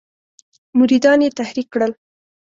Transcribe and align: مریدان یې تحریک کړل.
مریدان 0.79 1.19
یې 1.25 1.35
تحریک 1.39 1.67
کړل. 1.73 1.91